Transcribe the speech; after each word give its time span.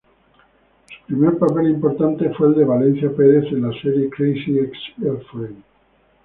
Su 0.97 1.05
primer 1.05 1.37
papel 1.37 1.69
importante 1.69 2.31
fue 2.33 2.47
el 2.47 2.55
de 2.55 2.65
Valencia 2.65 3.11
Perez 3.15 3.43
en 3.53 3.61
la 3.61 3.81
serie 3.83 4.09
Crazy 4.09 4.57
Ex-Girlfriend". 4.57 5.63